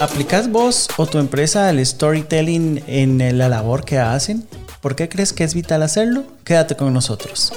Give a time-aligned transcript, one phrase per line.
[0.00, 4.48] ¿Aplicas vos o tu empresa el storytelling en la labor que hacen?
[4.80, 6.24] ¿Por qué crees que es vital hacerlo?
[6.42, 7.52] Quédate con nosotros.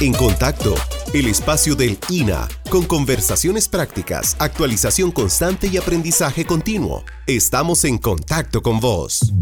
[0.00, 0.74] En contacto,
[1.14, 7.04] el espacio del INA, con conversaciones prácticas, actualización constante y aprendizaje continuo.
[7.28, 9.32] Estamos en contacto con vos.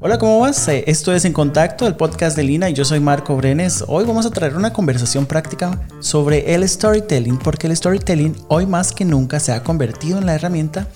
[0.00, 0.68] Hola, ¿cómo vas?
[0.68, 3.84] Eh, esto es En Contacto, el podcast de Lina y yo soy Marco Brenes.
[3.88, 8.92] Hoy vamos a traer una conversación práctica sobre el storytelling, porque el storytelling hoy más
[8.92, 10.86] que nunca se ha convertido en la herramienta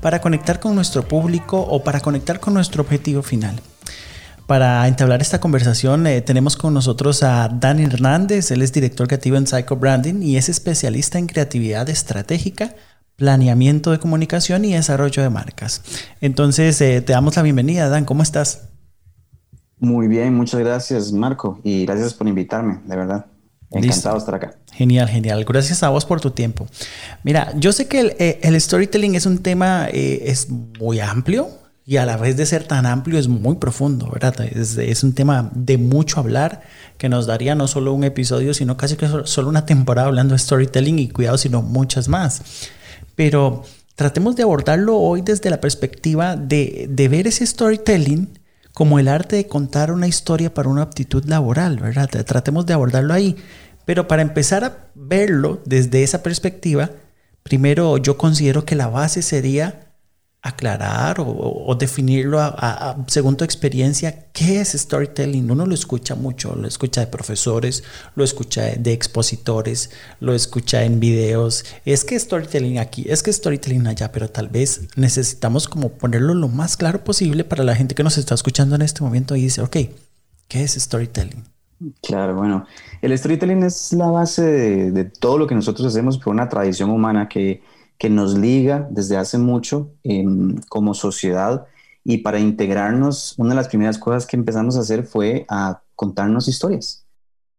[0.00, 3.60] para conectar con nuestro público o para conectar con nuestro objetivo final.
[4.46, 9.36] Para entablar esta conversación eh, tenemos con nosotros a Dan Hernández, él es director creativo
[9.36, 12.76] en Psycho Branding y es especialista en creatividad estratégica
[13.16, 15.82] planeamiento de comunicación y desarrollo de marcas.
[16.20, 18.68] Entonces, eh, te damos la bienvenida, Dan, ¿cómo estás?
[19.78, 23.26] Muy bien, muchas gracias, Marco, y gracias por invitarme, de verdad.
[23.70, 24.54] Encantado de estar acá.
[24.72, 25.44] Genial, genial.
[25.44, 26.66] Gracias a vos por tu tiempo.
[27.24, 31.48] Mira, yo sé que el, eh, storytelling es un tema, eh, es muy amplio
[31.84, 34.40] y a la vez de ser tan amplio es muy profundo, ¿verdad?
[34.42, 36.62] Es, es, un tema de mucho hablar
[36.98, 40.38] que nos daría no solo un episodio, sino casi que solo una temporada hablando de
[40.38, 42.42] storytelling y cuidado, sino muchas más
[43.14, 43.62] pero
[43.94, 48.38] tratemos de abordarlo hoy desde la perspectiva de, ver ese storytelling
[48.72, 52.08] como el arte de contar una historia para una aptitud laboral, ¿verdad?
[52.08, 53.36] Tratemos de abordarlo ahí.
[53.84, 56.90] Pero para empezar a verlo desde esa perspectiva,
[57.42, 59.83] primero yo considero que la base sería
[60.44, 62.38] aclarar o, definirlo
[63.06, 65.50] según tu experiencia, ¿qué es storytelling?
[65.50, 67.82] Uno lo escucha mucho, lo escucha de profesores,
[68.14, 71.64] lo escucha de expositores, lo escucha en videos.
[71.86, 76.48] Es que storytelling aquí, es que storytelling allá, pero tal vez necesitamos como ponerlo lo
[76.48, 79.62] más claro posible para la gente que nos está escuchando en este momento y dice,
[79.62, 79.76] ok,
[80.48, 81.42] ¿qué es storytelling?
[82.02, 82.66] Claro, bueno,
[83.00, 86.90] el storytelling es la base de, de todo lo que nosotros hacemos por una tradición
[86.90, 87.62] humana que
[87.98, 91.66] que nos liga desde hace mucho em, como sociedad
[92.04, 96.48] y para integrarnos, una de las primeras cosas que empezamos a hacer fue a contarnos
[96.48, 97.04] historias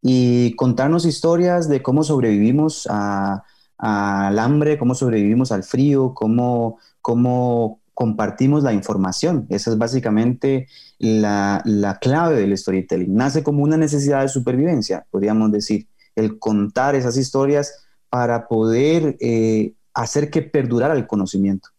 [0.07, 8.62] y contarnos historias de cómo sobrevivimos al hambre, cómo sobrevivimos al frío, cómo, cómo compartimos
[8.62, 9.47] la información.
[9.50, 10.67] Esa es básicamente
[11.00, 13.16] la, la, clave del storytelling.
[13.16, 17.73] Nace como una necesidad de supervivencia, podríamos decir, el contar esas historias
[18.09, 21.69] para poder eh, hacer que perdurara el conocimiento.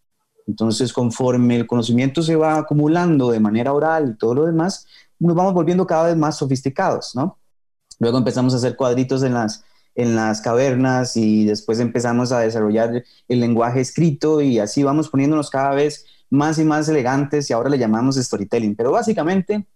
[0.47, 4.87] Entonces, conforme el conocimiento se va acumulando de manera oral y todo lo demás,
[5.19, 7.39] nos vamos volviendo cada vez más sofisticados, ¿no?
[7.99, 13.05] Luego empezamos a hacer cuadritos en las, en las cavernas y después empezamos a desarrollar
[13.29, 17.71] el lenguaje escrito y así vamos poniéndonos cada vez más y más elegantes y ahora
[17.71, 18.77] le llamamos storytelling.
[18.77, 19.67] Pero básicamente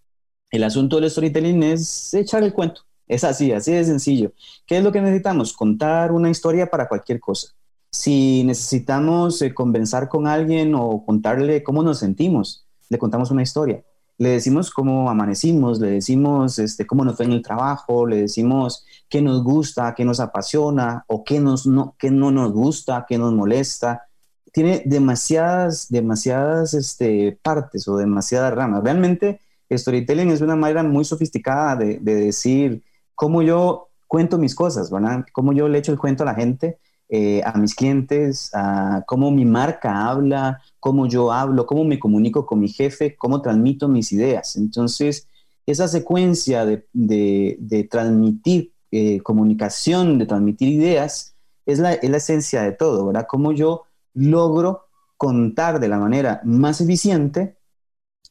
[0.51, 2.83] el asunto del storytelling es echar el cuento.
[3.09, 4.33] Es así, así de sencillo.
[4.67, 5.53] ¿Qué es lo que necesitamos?
[5.53, 7.55] Contar una historia para cualquier cosa
[7.91, 13.83] si necesitamos eh, convencer con alguien o contarle cómo nos sentimos, le contamos una historia.
[14.19, 18.85] Le decimos cómo amanecimos, le decimos este, cómo nos fue en el trabajo, le decimos
[19.09, 23.17] qué nos gusta, qué nos apasiona o qué, nos, no, qué no nos gusta, qué
[23.19, 24.07] nos molesta.
[24.53, 28.85] Tiene demasiadas, demasiadas este, partes o demasiadas ramas.
[28.85, 29.41] Realmente,
[29.71, 32.83] storytelling es una manera muy sofisticada de, de decir
[33.15, 35.25] cómo yo cuento mis cosas, ¿verdad?
[35.33, 36.79] Cómo yo le echo el cuento a la gente
[37.13, 42.47] eh, a mis clientes, a cómo mi marca habla, cómo yo hablo, cómo me comunico
[42.47, 44.55] con mi jefe, cómo transmito mis ideas.
[44.55, 45.27] Entonces,
[45.67, 51.35] esa secuencia de, transmitir eh, comunicación, de transmitir ideas,
[51.67, 53.27] es la, es la esencia de todo, ¿verdad?
[53.29, 53.83] Cómo yo
[54.15, 57.57] logro contar de la manera más eficiente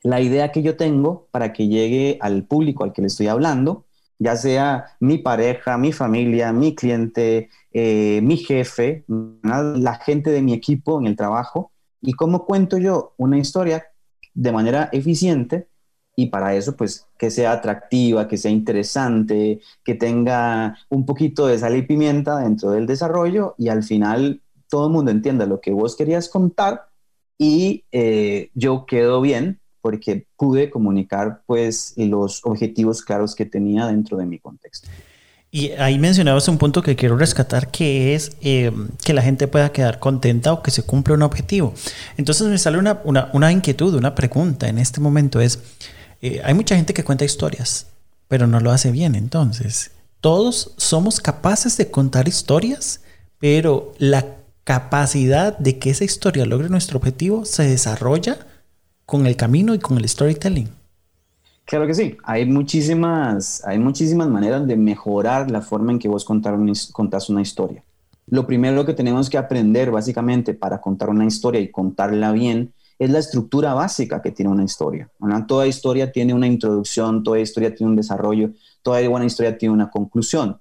[0.03, 3.85] la idea que yo tengo para que llegue al público al que le estoy hablando
[4.19, 10.53] ya sea mi pareja, mi familia, mi cliente, eh, mi jefe, la gente de mi
[10.53, 11.71] equipo en el trabajo,
[12.01, 13.85] y cómo cuento yo una historia
[14.33, 15.67] de manera eficiente
[16.15, 21.57] y para eso pues que sea atractiva, que sea interesante, que tenga un poquito de
[21.57, 25.71] sal y pimienta dentro del desarrollo y al final todo el mundo entienda lo que
[25.71, 26.89] vos querías contar
[27.37, 34.17] y eh, yo quedo bien porque pude comunicar pues los objetivos claros que tenía dentro
[34.17, 34.87] de mi contexto.
[35.49, 38.71] Y ahí mencionabas un punto que quiero rescatar, que es eh,
[39.03, 41.73] que la gente pueda quedar contenta o que se cumpla un objetivo.
[42.17, 43.01] Entonces me sale una,
[43.33, 45.57] una, inquietud, una pregunta en este momento es,
[46.21, 47.87] eh, hay mucha gente que cuenta historias,
[48.27, 49.15] pero no lo hace bien.
[49.15, 49.89] Entonces,
[50.21, 53.01] todos somos capaces de contar historias,
[53.39, 58.45] pero la capacidad de que esa historia logre nuestro objetivo se desarrolla
[59.09, 60.69] con el camino y con el storytelling.
[61.65, 66.23] Claro que sí, hay muchísimas, hay muchísimas maneras de mejorar la forma en que vos
[66.23, 66.59] contar
[66.91, 67.83] contás una historia.
[68.27, 73.09] Lo primero que tenemos que aprender básicamente para contar una historia y contarla bien es
[73.09, 75.09] la estructura básica que tiene una historia.
[75.47, 78.51] Toda historia tiene una introducción, toda historia tiene un desarrollo,
[78.83, 80.59] toda buena historia tiene una conclusión.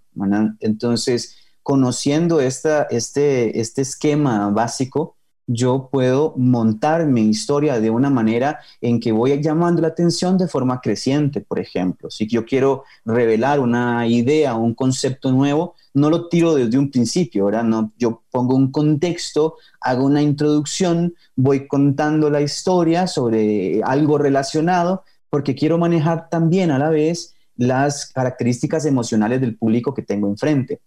[0.61, 5.18] Entonces, conociendo esta, este, este esquema básico,
[5.49, 10.47] yo puedo montar mi historia de una manera en que voy llamando la atención de
[10.47, 12.11] forma creciente, por ejemplo.
[12.11, 17.47] Si yo quiero revelar una idea un concepto nuevo, no lo tiro desde un principio,
[17.47, 17.65] ¿verdad?
[17.65, 25.03] No, yo pongo un contexto, hago una introducción, voy contando la historia sobre algo relacionado,
[25.31, 30.81] porque quiero manejar también a la vez las características emocionales del público que tengo enfrente.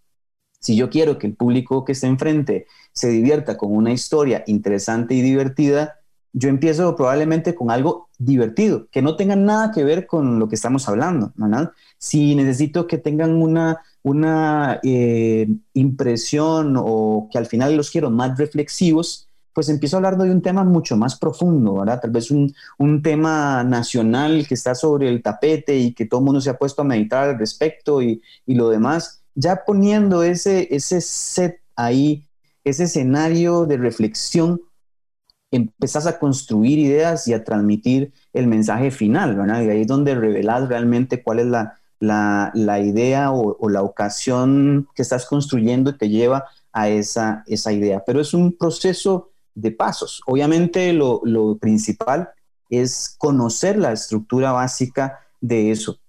[0.62, 5.16] Si yo quiero que el público que está enfrente se divierta con una historia interesante
[5.16, 5.96] y divertida,
[6.34, 10.56] yo empiezo probablemente con algo divertido, que no tenga nada que ver con lo que
[10.56, 11.34] estamos hablando.
[11.98, 18.38] Si necesito que tengan una, una eh, impresión o que al final los quiero más
[18.38, 22.00] reflexivos, pues empiezo hablando de un tema mucho más profundo, ¿verdad?
[22.02, 26.25] Tal vez un, un, tema nacional que está sobre el tapete y que todo el
[26.25, 30.68] mundo se ha puesto a meditar al respecto y, y lo demás ya poniendo ese,
[30.74, 32.28] ese set ahí,
[32.63, 34.62] ese escenario de reflexión,
[35.51, 39.62] empezás a construir ideas y a transmitir el mensaje final, ¿verdad?
[39.62, 45.01] Y ahí es donde revelas realmente cuál es la, la, idea o, la ocasión que
[45.01, 48.04] estás construyendo y te lleva a esa, esa idea.
[48.06, 50.22] Pero es un proceso de pasos.
[50.25, 52.30] Obviamente lo, lo principal
[52.69, 56.00] es conocer la estructura básica de eso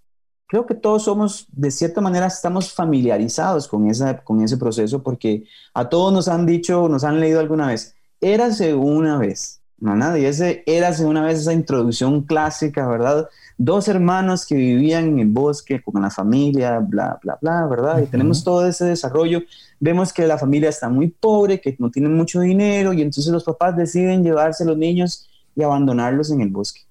[0.53, 5.45] creo que todos somos, de cierta manera, estamos familiarizados con, esa, con ese proceso porque
[5.73, 10.29] a todos nos han dicho, nos han leído alguna vez, érase una vez, no nadie,
[10.29, 13.31] ese érase una vez esa introducción clásica, ¿verdad?
[13.57, 18.03] Dos hermanos que vivían en el bosque con la familia, bla, bla, bla, ¿verdad?
[18.03, 19.41] Y tenemos todo ese desarrollo.
[19.81, 23.45] Vemos que la familia está muy pobre, que no tienen mucho dinero y entonces los
[23.45, 26.83] papás deciden llevarse a los niños y abandonarlos en el bosque.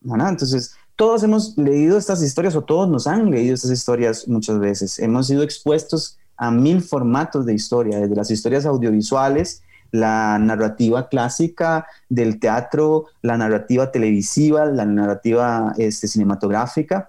[0.00, 0.28] ¿no?
[0.28, 4.98] Entonces, todos hemos leído estas historias o todos nos han leído estas historias muchas veces.
[4.98, 9.62] Hemos sido expuestos a mil formatos de historia, desde las historias audiovisuales,
[9.92, 17.08] la narrativa clásica del teatro, la narrativa televisiva, la narrativa este, cinematográfica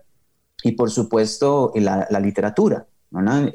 [0.64, 2.88] y por supuesto la, literatura,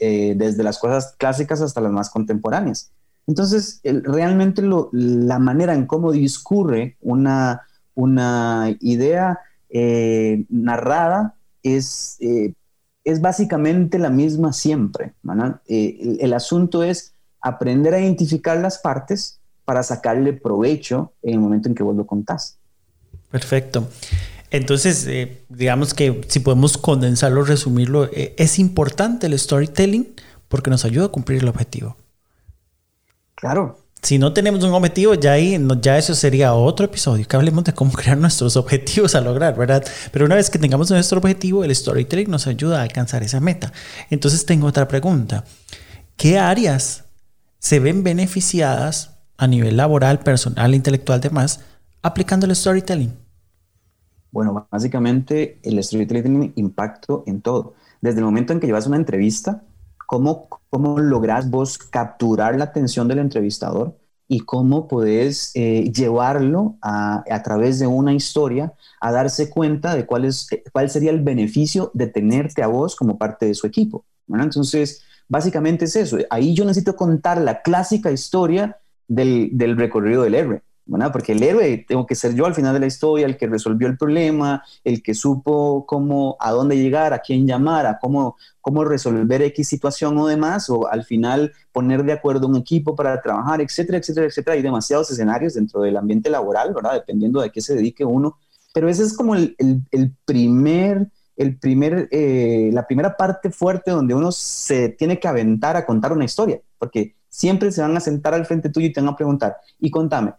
[0.01, 2.91] eh, desde las cosas clásicas hasta las más contemporáneas.
[3.27, 4.61] Entonces, realmente
[4.93, 7.63] la manera en cómo discurre una,
[7.95, 9.41] una idea
[9.71, 12.53] eh, narrada es, eh,
[13.05, 15.15] es básicamente la misma siempre.
[15.67, 21.69] Eh, el, asunto es aprender a identificar las partes para sacarle provecho en el momento
[21.69, 22.59] en que vos lo contás.
[23.31, 23.89] Perfecto.
[24.51, 25.09] Entonces,
[25.49, 30.15] digamos que si podemos condensarlo, resumirlo, es importante el storytelling
[30.49, 31.97] porque nos ayuda a cumplir el objetivo.
[33.35, 37.65] Claro, si no tenemos un objetivo, ya ahí, ya eso sería otro episodio, que hablemos
[37.65, 39.85] de cómo crear nuestros objetivos a lograr, ¿verdad?
[40.13, 43.73] Pero una vez que tengamos nuestro objetivo, el storytelling nos ayuda a alcanzar esa meta.
[44.09, 45.43] Entonces tengo otra pregunta.
[46.17, 47.07] ¿Qué áreas
[47.59, 51.65] se ven beneficiadas a nivel laboral, personal, intelectual, demás,
[52.01, 53.13] aplicando el storytelling?
[54.31, 57.75] Bueno, básicamente el storytelling tiene impacto en todo.
[58.01, 59.65] Desde el momento en que llevas una entrevista,
[60.07, 63.97] ¿Cómo, cómo logras vos capturar la atención del entrevistador
[64.29, 70.07] y cómo podés eh, llevarlo a, a, través de una historia a darse cuenta de
[70.07, 74.05] cuál, es, cuál sería el beneficio de tenerte a vos como parte de su equipo?
[74.29, 76.19] Entonces, básicamente es eso.
[76.31, 80.35] Ahí yo necesito contar la clásica historia del, del recorrido del
[80.87, 81.13] héroe.
[81.13, 83.89] Porque el héroe tengo que ser yo al final de la historia, el que resolvió
[83.89, 88.85] el problema, el que supo cómo, a dónde llegar, a quién llamar, a cómo, cómo
[88.85, 93.61] resolver X situación o demás, o al final poner de acuerdo un equipo para trabajar,
[93.61, 94.55] etcétera, etcétera, etcétera.
[94.55, 96.95] Hay demasiados escenarios dentro del ambiente laboral, ¿verdad?
[96.95, 98.39] Dependiendo de qué se dedique uno.
[98.77, 99.57] Pero ese es como el,
[99.91, 105.77] el, primer, el primer, eh, la primera parte fuerte donde uno se tiene que aventar
[105.77, 109.01] a contar una historia, porque siempre se van a sentar al frente tuyo y te
[109.01, 110.35] van a preguntar, y contame,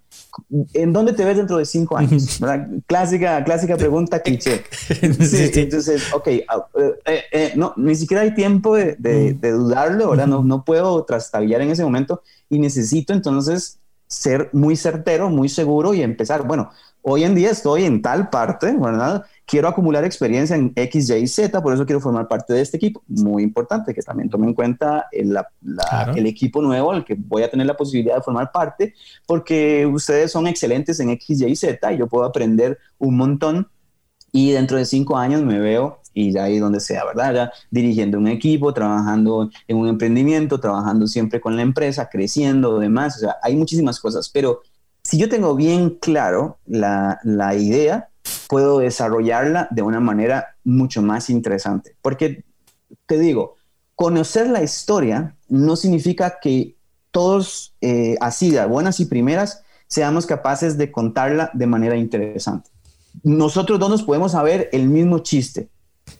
[0.74, 2.40] ¿en dónde te ves dentro de cinco años?
[2.88, 4.64] Clásica, clásica pregunta cliché.
[5.20, 6.68] Sí, Entonces, ok, ah,
[7.06, 10.28] eh, eh, no, ni siquiera hay tiempo de, de, dudarlo, ¿verdad?
[10.28, 15.94] No, no puedo trastabillar en ese momento y necesito entonces ser muy certero, muy seguro
[15.94, 16.70] y empezar, bueno,
[17.02, 19.26] hoy en día estoy en tal parte, ¿verdad?
[19.48, 23.02] Quiero acumular experiencia en X, Y, Z, por eso quiero formar parte de este equipo.
[23.08, 25.36] Muy importante que también tome en cuenta el,
[26.16, 28.94] el equipo nuevo al que voy a tener la posibilidad de formar parte,
[29.26, 33.70] porque ustedes son excelentes en X, Y, Z y yo puedo aprender un montón
[34.34, 37.34] Y dentro de cinco años me veo y ya ahí donde sea, ¿verdad?
[37.34, 43.16] Ya dirigiendo un equipo, trabajando en un emprendimiento, trabajando siempre con la empresa, creciendo, demás.
[43.18, 44.62] O sea, hay muchísimas cosas, pero
[45.04, 48.10] si yo tengo bien claro la, la idea,
[48.48, 51.96] puedo desarrollarla de una manera mucho más interesante.
[52.02, 52.44] Porque
[53.06, 53.56] te digo,
[53.96, 56.76] conocer la historia no significa que
[57.12, 62.70] todos, eh, así de buenas y primeras, seamos capaces de contarla de manera interesante.
[63.24, 65.70] Nosotros dos nos podemos saber el mismo chiste,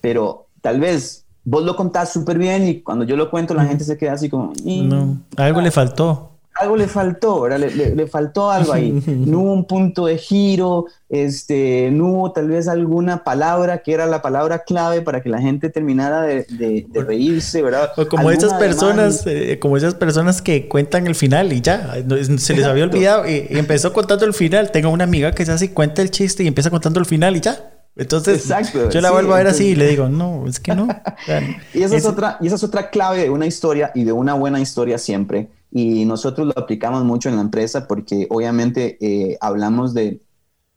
[0.00, 3.84] pero tal vez vos lo contás súper bien y cuando yo lo cuento la gente
[3.84, 4.52] se queda así como...
[4.64, 7.58] No, algo le faltó algo le faltó, ¿verdad?
[7.58, 8.92] Le, faltó algo ahí.
[9.28, 14.06] No hubo un punto de giro, este, no hubo tal vez alguna palabra que era
[14.06, 17.90] la palabra clave para que la gente terminara de, reírse, ¿verdad?
[18.08, 21.94] como esas personas, eh, como esas personas que cuentan el final y ya,
[22.38, 24.70] se les había olvidado y, empezó contando el final.
[24.70, 27.40] Tengo una amiga que es así, cuenta el chiste y empieza contando el final y
[27.40, 27.74] ya.
[27.96, 28.48] Entonces,
[28.90, 30.86] yo la vuelvo a ver así y le digo, no, es que no.
[31.74, 34.34] y, esa es, otra, y esa es otra clave de una historia y de una
[34.34, 39.94] buena historia siempre y nosotros lo aplicamos mucho en la empresa porque obviamente eh, hablamos
[39.94, 40.20] de,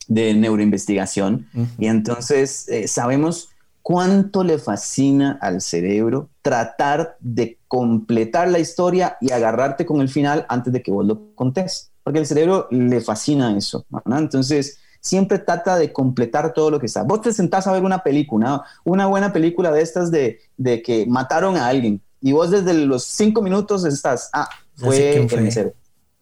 [0.08, 3.50] de neuroinvestigación y entonces eh, sabemos
[3.82, 10.46] cuánto le fascina al cerebro tratar de completar la historia y agarrarte con el final
[10.50, 15.78] antes de que vos lo contés, porque el cerebro le fascina eso, Entonces, siempre trata
[15.78, 17.04] de completar todo lo que está.
[17.04, 21.06] Vos te sentás a ver una película, una, buena película de estas de, de que
[21.08, 24.48] mataron a alguien y vos desde los cinco minutos estás, ah,
[24.82, 25.74] fue, fue?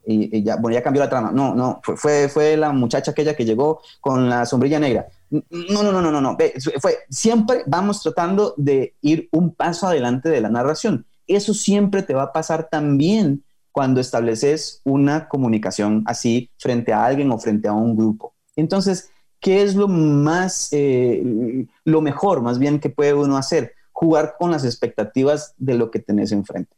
[0.06, 1.30] Y, ya, bueno, ya cambió la trama.
[1.30, 5.06] No, no, fue, fue, fue, la muchacha aquella que llegó con la sombrilla negra.
[5.30, 6.36] No, no, no, no, no, no.
[6.80, 11.06] Fue, siempre vamos tratando de ir un paso adelante de la narración.
[11.26, 17.30] Eso siempre te va a pasar también cuando estableces una comunicación así frente a alguien
[17.30, 18.34] o frente a un grupo.
[18.56, 23.74] Entonces, ¿qué es lo más, eh, lo mejor más bien que puede uno hacer?
[23.92, 26.74] Jugar con las expectativas de lo que tenés enfrente.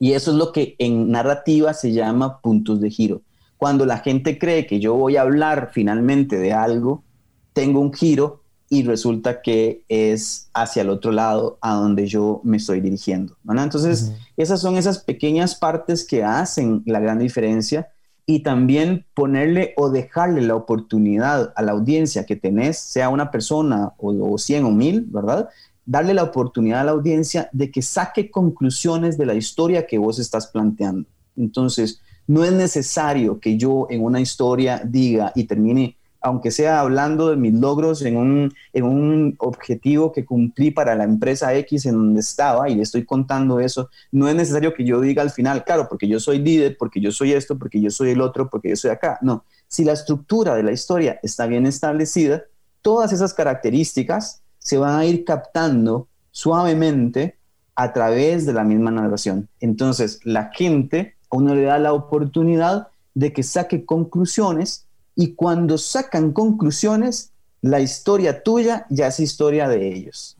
[0.00, 3.20] Y eso es lo que en narrativa se llama puntos de giro.
[3.58, 7.04] Cuando la gente cree que yo voy a hablar finalmente de algo,
[7.52, 12.56] tengo un giro y resulta que es hacia el otro lado a donde yo me
[12.56, 13.36] estoy dirigiendo.
[13.46, 17.90] Entonces, esas son esas pequeñas partes que hacen la gran diferencia
[18.24, 23.92] y también ponerle o dejarle la oportunidad a la audiencia que tenés, sea una persona
[23.98, 25.50] o, o 100 o mil, ¿verdad?
[25.90, 30.20] Darle la oportunidad a la audiencia de que saque conclusiones de la historia que vos
[30.20, 31.08] estás planteando.
[31.36, 37.28] Entonces, no es necesario que yo en una historia diga y termine, aunque sea hablando
[37.30, 41.94] de mis logros en un, en un objetivo que cumplí para la empresa X en
[41.94, 45.64] donde estaba y le estoy contando eso, no es necesario que yo diga al final,
[45.64, 48.68] claro, porque yo soy líder, porque yo soy esto, porque yo soy el otro, porque
[48.68, 49.18] yo soy acá.
[49.22, 52.44] No, si la estructura de la historia está bien establecida,
[52.80, 57.36] todas esas características se van a ir captando suavemente
[57.74, 59.48] a través de la misma narración.
[59.58, 64.86] Entonces, la gente a uno le da la oportunidad de que saque conclusiones
[65.16, 70.36] y cuando sacan conclusiones, la historia tuya ya es historia de ellos.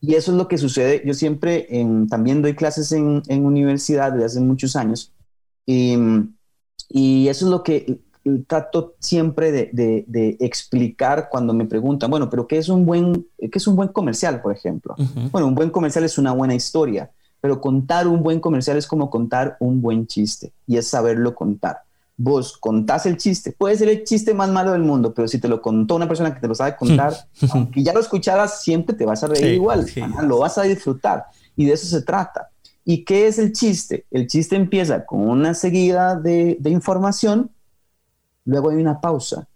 [0.00, 1.02] Y eso es lo que sucede.
[1.04, 1.68] Yo siempre
[2.08, 5.12] también doy clases en, en, universidad desde hace muchos años
[5.66, 5.96] y,
[6.88, 8.00] y eso es lo que
[8.46, 13.66] trato siempre de, explicar cuando me preguntan, bueno, pero ¿qué es un buen, qué es
[13.66, 14.94] un buen comercial, por ejemplo?
[15.30, 17.10] Bueno, un buen comercial es una buena historia,
[17.40, 21.78] pero contar un buen comercial es como contar un buen chiste y es saberlo contar.
[22.16, 25.48] Vos contás el chiste, puede ser el chiste más malo del mundo, pero si te
[25.48, 27.14] lo contó una persona que te lo sabe contar,
[27.52, 29.86] aunque ya lo escucharas, siempre te vas a reír igual,
[30.22, 31.24] lo vas a disfrutar
[31.56, 32.50] y de eso se trata.
[32.84, 34.04] ¿Y qué es el chiste?
[34.10, 37.50] El chiste empieza con una seguida de, de información
[38.50, 39.46] luego hay una pausa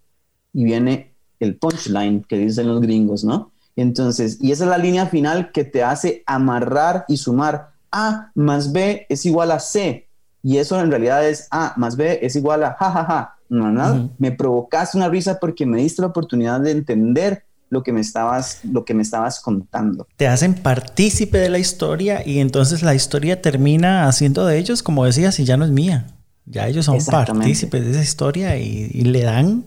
[0.52, 3.52] y viene el punchline que dicen los gringos, ¿no?
[3.76, 8.72] Entonces, y esa es la línea final que te hace amarrar y sumar A más
[8.72, 10.08] B es igual a C.
[10.42, 13.30] Y eso en realidad es A más B es igual a ja, ja, ja.
[13.48, 17.92] No, no, me provocaste una risa porque me diste la oportunidad de entender lo que
[17.92, 20.06] me estabas, lo que me estabas contando.
[20.16, 25.04] Te hacen partícipe de la historia y entonces la historia termina haciendo de ellos, como
[25.04, 26.06] decías, y ya no es mía.
[26.46, 29.64] Ya ellos son partícipes de esa historia y, le dan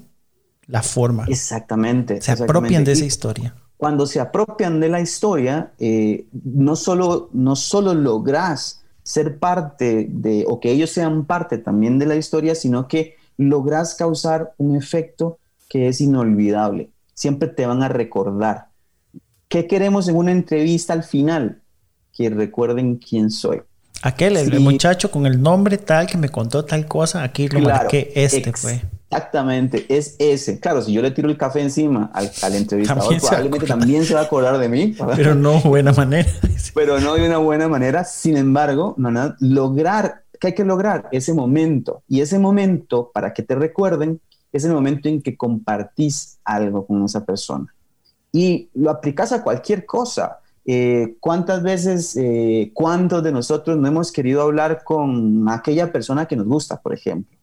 [0.68, 1.26] la forma.
[1.28, 2.22] Exactamente.
[2.22, 3.56] Se apropian de esa historia.
[3.78, 10.46] Cuando se apropian de la historia, eh, no, solo, no solo logras ser parte de,
[10.48, 15.40] o que ellos sean parte también de la historia, sino que logras causar un efecto
[15.70, 16.90] que es inolvidable.
[17.14, 18.70] Siempre te van a recordar.
[19.48, 21.62] ¿Qué queremos en una entrevista al final?
[22.12, 23.62] Que recuerden quién soy.
[24.04, 28.12] Aquel, el, muchacho con el nombre tal que me contó tal cosa, aquí lo marqué,
[28.16, 28.82] este fue.
[29.10, 30.60] Exactamente, es ese.
[30.60, 34.22] Claro, si yo le tiro el café encima al, al entrevistador, probablemente también se va
[34.22, 34.96] a acordar de mí.
[35.16, 36.30] Pero no de buena manera.
[36.74, 38.04] Pero no de una buena manera.
[38.04, 41.08] Sin embargo, no, lograr, ¿qué hay que lograr?
[41.14, 42.04] Ese momento.
[42.10, 44.20] Y ese momento, para que te recuerden,
[44.52, 47.74] es el momento en que compartís algo con esa persona.
[48.34, 50.40] Y lo aplicas a cualquier cosa.
[50.70, 56.36] Eh, ¿Cuántas veces, eh, cuántos de nosotros no hemos querido hablar con aquella persona que
[56.36, 57.36] nos gusta, por ejemplo?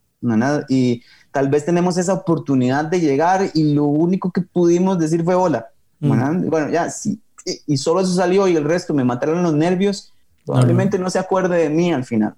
[0.71, 1.02] y
[1.33, 5.69] tal vez tenemos esa oportunidad de llegar y lo único que pudimos decir fue hola.
[6.00, 6.49] Mm.
[6.49, 7.21] Bueno, ya, sí,
[7.66, 10.12] y, solo eso salió y el resto me mataron los nervios,
[10.47, 12.37] probablemente no, se acuerde de mí al final,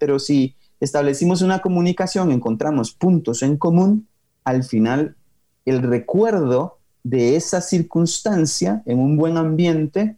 [0.00, 4.08] pero si establecimos una comunicación, encontramos puntos en común,
[4.44, 5.16] al final
[5.64, 10.16] el recuerdo de esa circunstancia en un buen ambiente,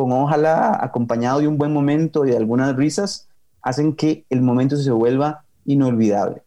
[0.00, 3.28] con ojalá acompañado de un buen momento y de algunas risas,
[3.60, 6.42] hacen que el momento se vuelva inolvidable.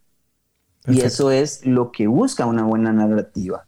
[0.87, 3.65] Y eso es lo que busca una buena narrativa.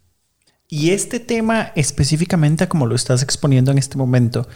[0.67, 4.47] Y este tema específicamente, como lo estás exponiendo en este momento,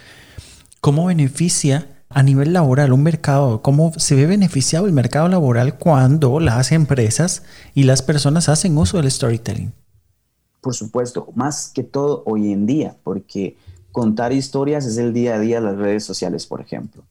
[0.81, 3.61] ¿cómo beneficia a nivel laboral un mercado?
[3.61, 7.43] ¿Cómo se ve beneficiado el mercado laboral cuando las empresas
[7.75, 9.71] y las personas hacen uso del storytelling?
[10.59, 13.55] Por supuesto, más que todo hoy en día, porque
[13.91, 17.03] contar historias es el día a día de las redes sociales, por ejemplo.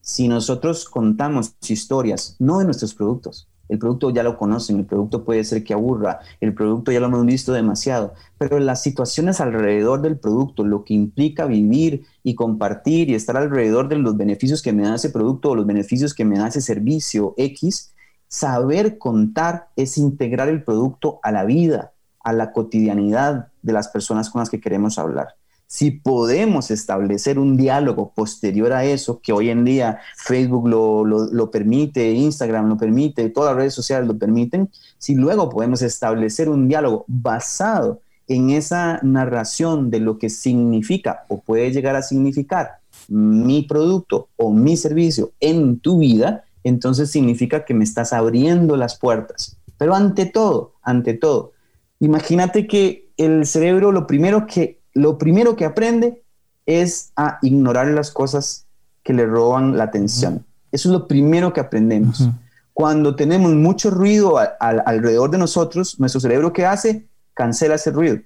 [0.00, 5.24] Si nosotros contamos historias, no de nuestros productos, el producto ya lo conocen, el producto
[5.24, 10.02] puede ser que aburra, el producto ya lo hemos visto demasiado, pero las situaciones alrededor
[10.02, 14.72] del producto, lo que implica vivir y compartir y estar alrededor de los beneficios que
[14.72, 17.94] me da ese producto o los beneficios que me da ese servicio X,
[18.28, 21.92] saber contar es integrar el producto a la vida,
[22.24, 25.36] a la cotidianidad de las personas con las que queremos hablar
[25.72, 32.12] si podemos establecer un diálogo posterior a eso, que hoy en día Facebook lo, permite,
[32.12, 37.06] Instagram lo permite, todas las redes sociales lo permiten, si luego podemos establecer un diálogo
[37.08, 42.72] basado en esa narración de lo que significa o puede llegar a significar
[43.08, 48.98] mi producto o mi servicio en tu vida, entonces significa que me estás abriendo las
[48.98, 49.56] puertas.
[49.78, 51.52] Pero ante todo, ante todo,
[51.98, 56.22] imagínate que el cerebro lo primero que lo primero que aprende
[56.66, 58.66] es a ignorar las cosas
[59.02, 60.44] que le roban la atención.
[60.70, 62.28] Eso es lo primero que aprendemos.
[62.72, 67.06] Cuando tenemos mucho ruido alrededor de nosotros, nuestro cerebro ¿qué hace?
[67.34, 68.18] Cancela ese ruido.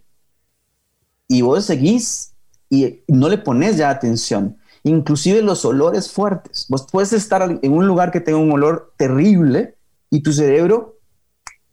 [1.28, 2.32] Y vos seguís
[2.70, 4.58] y no le pones ya atención.
[4.82, 6.66] Inclusive los olores fuertes.
[6.68, 9.74] Vos puedes estar en un lugar que tenga un olor terrible
[10.10, 10.98] y tu cerebro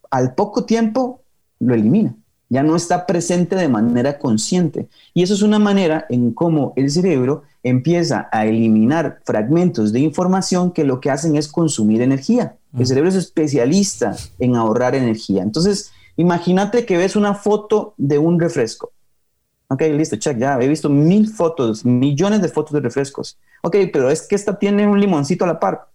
[0.10, 1.22] al poco tiempo
[1.60, 2.16] lo elimina
[2.54, 4.88] ya no está presente de manera consciente.
[5.16, 10.72] Y eso es una manera en cómo el cerebro empieza a eliminar fragmentos de información
[10.72, 12.56] que lo que hacen es consumir energía.
[12.78, 15.42] El cerebro es especialista en ahorrar energía.
[15.42, 18.92] Entonces, imagínate que ves una foto de un refresco.
[19.70, 23.40] Ok, listo, check, ya he visto mil fotos, millones de fotos de refrescos.
[23.64, 25.88] Ok, pero es que esta tiene un limoncito a la par.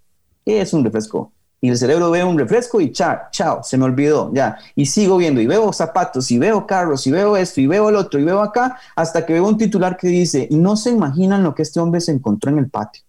[0.44, 1.30] ¿Qué es un refresco?
[1.60, 4.58] Y el cerebro ve un refresco y chao, chao, se me olvidó, ya.
[4.76, 7.96] Y sigo viendo y veo zapatos y veo carros y veo esto y veo el
[7.96, 11.54] otro y veo acá hasta que veo un titular que dice, no se imaginan lo
[11.54, 13.02] que este hombre se encontró en el patio.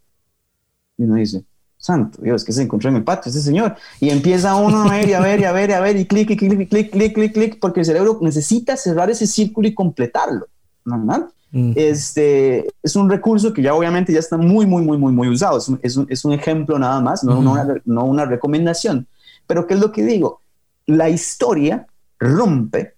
[0.98, 1.44] Y uno dice,
[1.78, 3.76] santo Dios, que se encontró en el patio ese señor.
[4.00, 6.06] Y empieza uno a ver y a ver y a ver y a ver y
[6.06, 9.68] clic y clic, clic, clic, clic, clic, clic, porque el cerebro necesita cerrar ese círculo
[9.68, 10.48] y completarlo.
[10.86, 11.30] ¿no?
[11.52, 15.58] Este, es un recurso que ya obviamente ya está muy, muy, muy, muy, muy usado.
[15.58, 19.08] Es un, es un, es un ejemplo nada más, no, una, no una recomendación.
[19.48, 20.42] Pero ¿qué es lo que digo?
[20.86, 21.88] La historia
[22.20, 22.94] rompe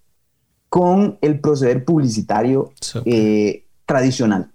[0.68, 2.74] con el proceder publicitario
[3.06, 4.52] eh, tradicional.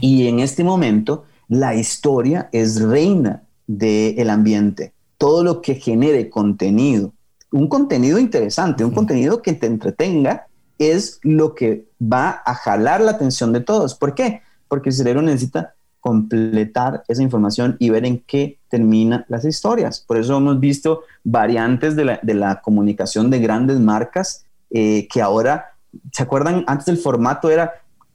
[0.00, 4.92] Y en este momento, la historia es reina del ambiente.
[5.18, 7.12] Todo lo que genere contenido,
[7.50, 10.46] un contenido interesante, un contenido que te entretenga,
[10.78, 13.94] es lo que va a jalar la atención de todos.
[13.94, 14.42] ¿Por qué?
[14.68, 20.00] Porque el cerebro necesita completar esa información y ver en qué terminan las historias.
[20.00, 25.72] Por eso hemos visto variantes de la, comunicación de grandes marcas eh, que ahora,
[26.12, 26.64] ¿se acuerdan?
[26.66, 27.72] Antes el formato era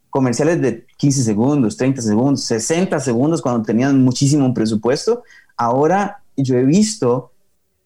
[0.10, 5.24] comerciales de 15 segundos, 30 segundos, 60 segundos cuando tenían muchísimo presupuesto.
[5.58, 7.32] Ahora yo he visto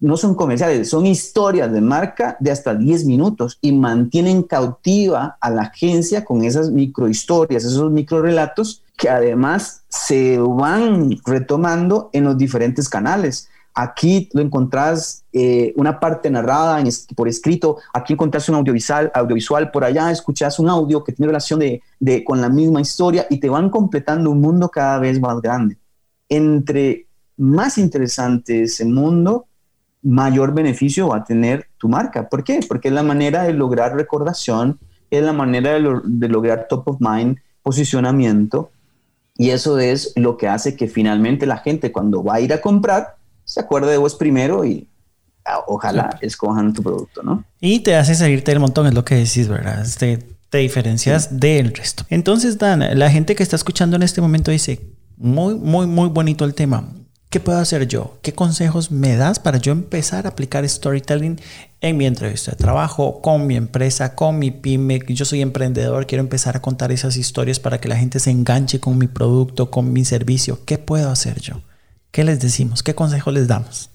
[0.03, 5.49] no son comerciales, son historias de marca de hasta 10 minutos y mantienen cautiva a
[5.49, 12.89] la agencia con esas microhistorias, esos microrelatos que además se van retomando en los diferentes
[12.89, 13.47] canales.
[13.73, 16.83] Aquí lo encontrás eh, una parte narrada
[17.15, 21.61] por escrito, aquí encontrás un audiovisual, audiovisual por allá escuchás un audio que tiene relación
[21.61, 25.41] de, de, con la misma historia y te van completando un mundo cada vez más
[25.41, 25.77] grande.
[26.27, 29.47] Entre más interesante ese mundo,
[30.03, 32.29] mayor beneficio va a tener tu marca.
[32.29, 32.59] ¿Por qué?
[32.67, 37.37] Porque es la manera de lograr recordación, es la manera de, lograr top of mind,
[37.61, 38.71] posicionamiento,
[39.35, 42.61] y eso es lo que hace que finalmente la gente cuando va a ir a
[42.61, 44.87] comprar se acuerde de vos primero y
[45.45, 47.43] ah, ojalá escojan tu producto, ¿no?
[47.59, 49.85] Y te hace salirte del montón, es lo que decís, ¿verdad?
[49.97, 52.03] Te, te diferencias del resto.
[52.09, 54.79] Entonces, Dan, la gente que está escuchando en este momento dice,
[55.17, 56.85] muy, muy, muy bonito el tema.
[57.33, 58.19] ¿Qué puedo hacer yo?
[58.21, 61.41] ¿Qué consejos me das para yo empezar a aplicar storytelling
[61.81, 64.99] en mi entrevista de trabajo, con mi empresa, con mi pyme?
[65.07, 68.79] Yo soy emprendedor, quiero empezar a contar esas historias para que la gente se enganche
[68.79, 70.59] con mi producto, con mi servicio.
[70.63, 71.61] ¿Qué puedo hacer yo?
[72.11, 72.83] ¿Qué les decimos?
[72.83, 73.89] ¿Qué consejos les damos?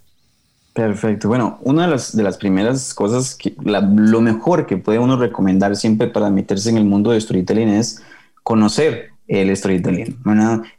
[0.73, 1.29] Perfecto.
[1.29, 5.77] Bueno, una de las, de las primeras cosas, que lo mejor que puede uno recomendar
[5.77, 8.03] siempre para meterse en el mundo de storytelling es
[8.43, 10.19] conocer el storytelling,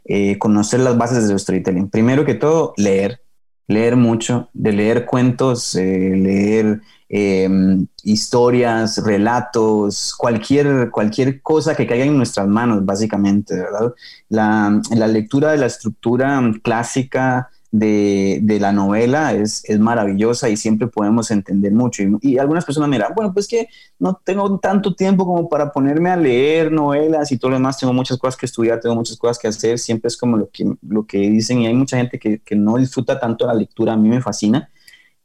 [0.04, 1.88] eh, conocer las bases del storytelling.
[1.88, 3.20] Primero que todo, leer,
[3.68, 12.04] leer mucho, de leer cuentos, eh, leer em, historias, relatos, cualquier, cualquier cosa que caiga
[12.04, 13.94] en nuestras manos, básicamente, ¿verdad?
[14.28, 20.56] La, la lectura de la estructura clásica de, de, la novela es, es, maravillosa y
[20.56, 22.02] siempre podemos entender mucho.
[22.20, 26.10] Y, algunas personas me dirán, bueno, pues que no tengo tanto tiempo como para ponerme
[26.10, 29.38] a leer novelas y todo lo demás, tengo muchas cosas que estudiar, tengo muchas cosas
[29.38, 32.40] que hacer, siempre es como lo que, lo que dicen y hay mucha gente que,
[32.40, 34.68] que no disfruta tanto la lectura, a mí me fascina.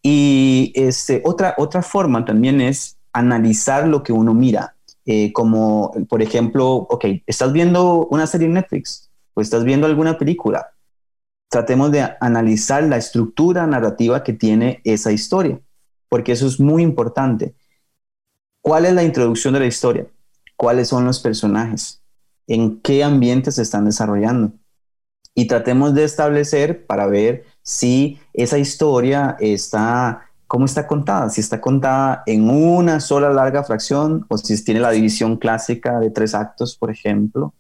[0.03, 6.21] Y este, otra, otra forma también es analizar lo que uno mira, eh, como por
[6.21, 10.74] ejemplo, ok, estás viendo una serie en Netflix o estás viendo alguna película
[11.49, 15.60] tratemos de analizar la estructura narrativa que tiene esa historia,
[16.10, 17.55] porque eso es muy importante.
[18.62, 20.08] ¿Cuál es la introducción de la historia?
[20.55, 22.01] ¿Cuáles son los personajes?
[22.47, 24.53] ¿En qué ambiente se están desarrollando?
[25.34, 31.60] Y tratemos de establecer para ver si esa historia está, cómo está contada, si está
[31.60, 36.77] contada en una sola larga fracción o si tiene la división clásica de tres actos,
[36.77, 37.53] por ejemplo.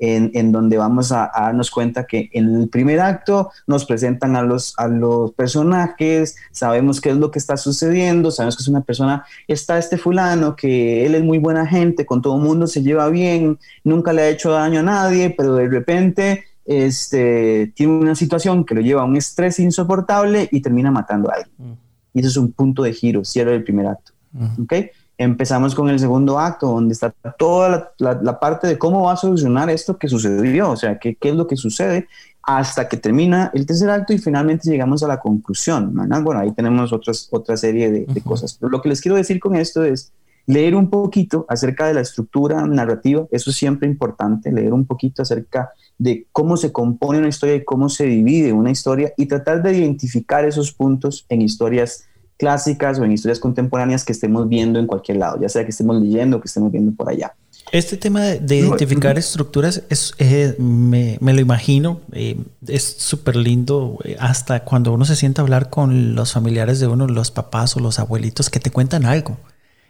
[0.00, 4.74] En, donde vamos a, darnos cuenta que en el primer acto nos presentan a los,
[4.78, 9.24] a los personajes, sabemos qué es lo que está sucediendo, sabemos que es una persona,
[9.46, 13.10] está este fulano, que él es muy buena gente, con todo el mundo se lleva
[13.10, 18.64] bien, nunca le ha hecho daño a nadie, pero de repente este, tiene una situación
[18.64, 21.54] que lo lleva a un estrés insoportable y termina matando a alguien.
[21.58, 21.72] Mm.
[22.14, 24.12] Y eso es un punto de giro, cierre del primer acto.
[24.32, 24.62] Mm.
[24.62, 24.90] ¿okay?
[25.22, 29.68] Empezamos con el segundo acto, donde está toda la, parte de cómo va a solucionar
[29.68, 32.08] esto que sucedió, o sea, qué, qué es lo que sucede,
[32.42, 35.92] hasta que termina el tercer acto y finalmente llegamos a la conclusión.
[36.24, 38.56] Bueno, ahí tenemos otras, otra serie de, cosas.
[38.58, 40.10] Pero lo que les quiero decir con esto es
[40.46, 45.20] leer un poquito acerca de la estructura narrativa, eso es siempre importante, leer un poquito
[45.20, 49.62] acerca de cómo se compone una historia y cómo se divide una historia y tratar
[49.62, 52.06] de identificar esos puntos en historias
[52.40, 56.00] clásicas o en historias contemporáneas que estemos viendo en cualquier lado, ya sea que estemos
[56.00, 57.34] leyendo o que estemos viendo por allá.
[57.70, 64.16] Este tema de, identificar estructuras es, eh, me, lo imagino, eh, es súper lindo eh,
[64.18, 67.80] hasta cuando uno se sienta a hablar con los familiares de uno, los papás o
[67.80, 69.36] los abuelitos que te cuentan algo.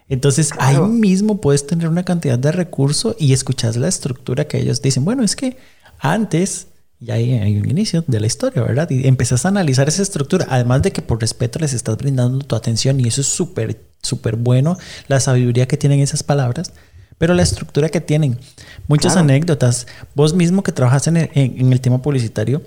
[0.09, 4.83] Entonces ahí mismo puedes tener una cantidad de recursos y escuchas la estructura que ellos
[4.83, 5.05] dicen.
[5.05, 5.57] Bueno, es que
[6.01, 6.67] antes
[7.01, 8.91] y ahí hay un inicio de la historia, ¿verdad?
[8.91, 12.55] Y empezás a analizar esa estructura, además de que por respeto les estás brindando tu
[12.55, 14.77] atención y eso es súper, súper bueno,
[15.09, 16.73] la sabiduría que tienen esas palabras,
[17.17, 18.39] pero la estructura que tienen.
[18.87, 19.87] Muchas anécdotas.
[20.15, 22.63] Vos mismo que trabajas en el, tema publicitario,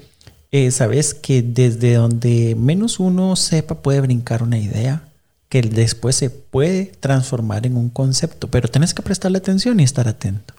[0.51, 5.03] eh, sabes que desde donde menos uno sepa puede brincar una idea
[5.49, 10.07] que después se puede transformar en un concepto, pero tienes que prestarle atención y estar
[10.07, 10.52] atento.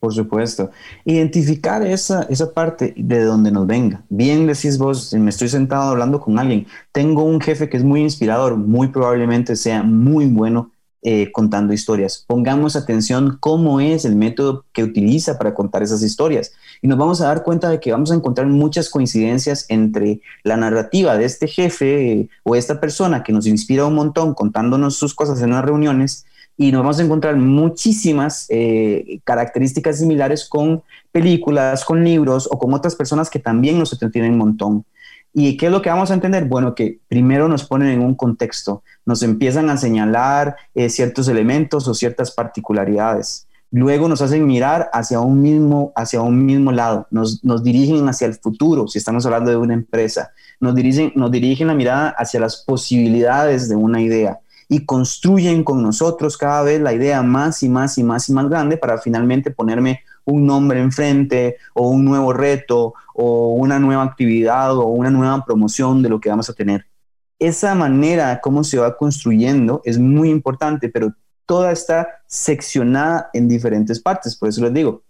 [0.00, 0.70] Por supuesto.
[1.04, 4.02] Identificar esa, esa parte de donde nos venga.
[4.08, 8.00] Bien decís vos, me estoy sentado hablando con alguien, tengo un jefe que es muy
[8.00, 10.70] inspirador, muy probablemente sea muy bueno
[11.02, 12.24] eh, contando historias.
[12.26, 16.52] Pongamos atención cómo es el método que utiliza para contar esas historias.
[16.82, 20.58] Y nos vamos a dar cuenta de que vamos a encontrar muchas coincidencias entre la
[20.58, 25.14] narrativa de este jefe eh, o esta persona que nos inspira un montón contándonos sus
[25.14, 26.26] cosas en las reuniones
[26.60, 32.74] y nos vamos a encontrar muchísimas eh, características similares con películas, con libros o con
[32.74, 34.84] otras personas que también nos entretienen un montón.
[35.32, 36.44] ¿Y qué es lo que vamos a entender?
[36.44, 41.88] Bueno, que primero nos ponen en un contexto, nos empiezan a señalar eh, ciertos elementos
[41.88, 43.46] o ciertas particularidades.
[43.70, 48.26] Luego nos hacen mirar hacia un mismo, hacia un mismo lado, nos, nos dirigen hacia
[48.26, 52.38] el futuro, si estamos hablando de una empresa, nos dirigen, nos dirigen la mirada hacia
[52.38, 54.40] las posibilidades de una idea
[54.70, 58.48] y construyen con nosotros cada vez la idea más y más y más y más
[58.48, 64.76] grande para finalmente ponerme un nombre enfrente o un nuevo reto o una nueva actividad
[64.76, 66.86] o una nueva promoción de lo que vamos a tener.
[67.40, 71.14] esa manera como se va construyendo es muy importante, pero
[71.46, 74.36] toda está seccionada en diferentes partes.
[74.36, 75.02] Por eso les digo,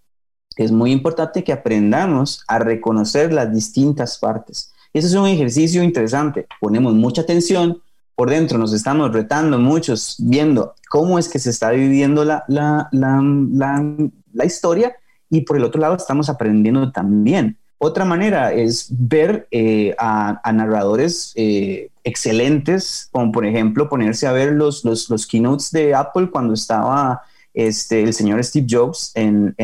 [0.57, 4.73] es muy importante que aprendamos a reconocer las distintas partes.
[4.95, 6.47] Ese es un ejercicio interesante.
[6.61, 7.83] Ponemos mucha atención,
[8.21, 12.87] por dentro nos estamos retando muchos, viendo cómo es que se está dividiendo la, la,
[12.93, 14.95] la, historia
[15.31, 17.57] y por el otro lado estamos aprendiendo también.
[17.79, 24.53] Otra manera es ver eh, a, narradores eh, excelentes, como por ejemplo ponerse a ver
[24.53, 27.23] los, los, los, keynotes de Apple cuando estaba
[27.55, 29.55] este, el señor Steve Jobs en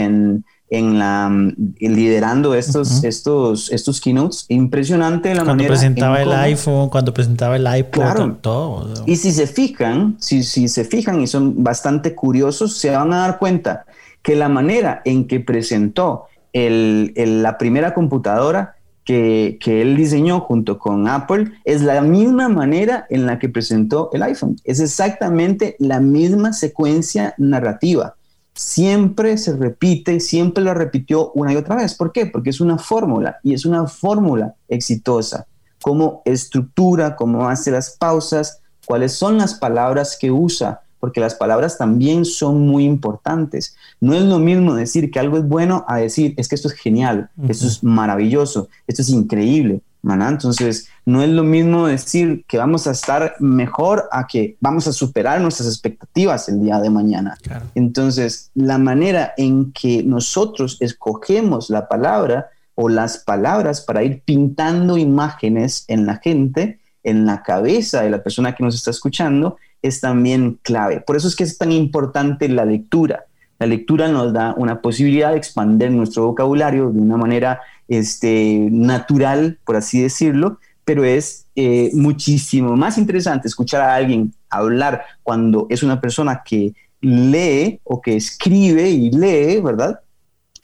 [0.69, 1.31] en la
[1.79, 4.47] liderando estos, estos, estos keynotes.
[4.49, 5.69] Impresionante la cuando manera.
[5.69, 9.05] Cuando presentaba el iPhone, cuando presentaba el iPod, todo.
[9.07, 13.19] Y si se fijan, si, si se fijan y son bastante curiosos, se van a
[13.19, 13.87] dar cuenta
[14.23, 18.75] que la manera en que presentó el, la primera computadora
[19.05, 24.11] que, que, él diseñó junto con Apple es la misma manera en la que presentó
[24.13, 24.57] el iPhone.
[24.65, 28.17] Es exactamente la misma secuencia narrativa
[28.57, 31.95] siempre se repite, siempre lo repitió una y otra vez.
[31.95, 32.27] ¿Por qué?
[32.27, 35.47] Porque es una fórmula y es una fórmula exitosa.
[35.83, 41.77] Cómo estructura, cómo hace las pausas, cuáles son las palabras que usa, porque las palabras
[41.77, 43.77] también son muy importantes.
[44.01, 46.75] No es lo mismo decir que algo es bueno a decir, es que esto es
[46.75, 49.83] genial, esto es maravilloso, esto es increíble.
[50.09, 54.93] Entonces, no es lo mismo decir que vamos a estar mejor a que vamos a
[54.93, 57.37] superar nuestras expectativas el día de mañana.
[57.75, 64.97] Entonces, la manera en que nosotros escogemos la palabra o las palabras para ir pintando
[64.97, 70.01] imágenes en la gente, en la cabeza de la persona que nos está escuchando, es
[70.01, 71.01] también clave.
[71.01, 73.25] Por eso es que es tan importante la lectura.
[73.59, 79.59] La lectura nos da una posibilidad de expandir nuestro vocabulario de una manera este, natural,
[79.65, 85.83] por así decirlo, pero es eh, muchísimo más interesante escuchar a alguien hablar cuando es
[85.83, 90.01] una persona que lee o que escribe y lee, ¿verdad?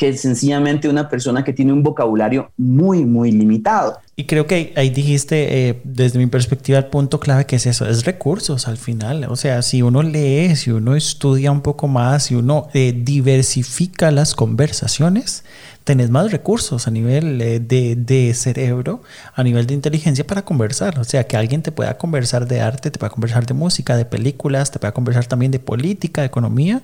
[0.02, 4.00] Que sencillamente una persona que tiene un vocabulario muy, muy limitado.
[4.16, 7.88] Y creo que ahí dijiste, eh, desde mi perspectiva, el punto clave que es eso,
[7.88, 9.26] es recursos al final.
[9.30, 14.10] O sea, si uno lee, si uno estudia un poco más, si uno eh, diversifica
[14.10, 15.44] las conversaciones,
[15.84, 19.04] tenés más recursos a nivel eh, de, cerebro,
[19.36, 20.98] a nivel de inteligencia para conversar.
[20.98, 24.04] O sea, que alguien te pueda conversar de arte, te pueda conversar de música, de
[24.04, 26.82] películas, te pueda conversar también de política, de economía.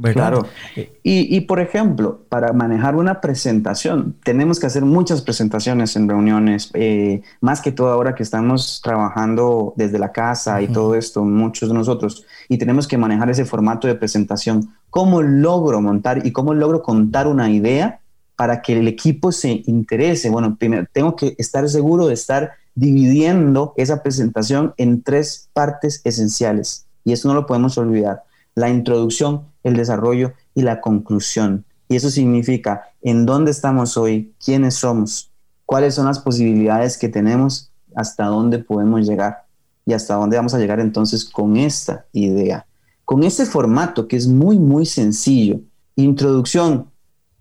[0.00, 0.30] ¿Verdad?
[0.32, 0.46] Claro.
[1.02, 7.22] Y, por ejemplo, para manejar una presentación, tenemos que hacer muchas presentaciones en reuniones, eh,
[7.40, 11.74] más que todo ahora que estamos trabajando desde la casa y todo esto, muchos de
[11.74, 14.70] nosotros, y tenemos que manejar ese formato de presentación.
[14.88, 18.00] ¿Cómo logro montar y cómo logro contar una idea
[18.36, 20.30] para que el equipo se interese?
[20.30, 26.86] Bueno, primero tengo que estar seguro de estar dividiendo esa presentación en tres partes esenciales
[27.04, 28.22] y eso no lo podemos olvidar.
[28.54, 31.64] La introducción, el desarrollo y la conclusión.
[31.88, 35.30] Y eso significa en dónde estamos hoy, quiénes somos,
[35.66, 39.44] cuáles son las posibilidades que tenemos, hasta dónde podemos llegar
[39.84, 42.66] y hasta dónde vamos a llegar entonces con esta idea.
[43.04, 45.60] Con ese formato que es muy, muy sencillo.
[45.96, 46.90] Introducción,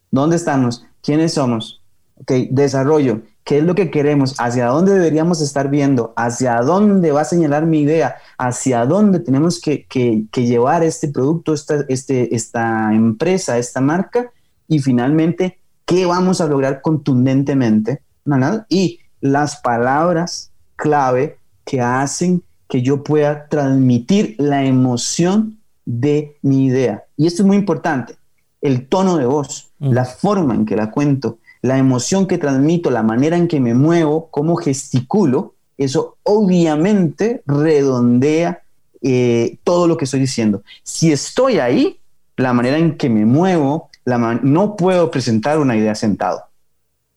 [0.09, 0.83] ¿dónde estamos?
[1.01, 1.81] quiénes somos,
[2.21, 7.21] okay, desarrollo, qué es lo que queremos, hacia dónde deberíamos estar viendo, hacia dónde va
[7.21, 9.85] a señalar mi idea, hacia dónde tenemos que,
[10.33, 14.31] llevar este producto, esta, este, esta empresa, esta marca,
[14.67, 18.01] y finalmente, qué vamos a lograr contundentemente,
[18.69, 27.03] y las palabras clave que hacen que yo pueda transmitir la emoción de mi idea.
[27.17, 28.15] Y esto es muy importante
[28.61, 29.91] el tono de voz, mm.
[29.91, 33.73] la forma en que la cuento, la emoción que transmito, la manera en que me
[33.73, 38.61] muevo, cómo gesticulo, eso obviamente redondea
[39.01, 40.63] eh, todo lo que estoy diciendo.
[40.83, 41.99] Si estoy ahí,
[42.35, 43.89] la manera en que me muevo,
[44.41, 46.43] no puedo presentar una idea sentado.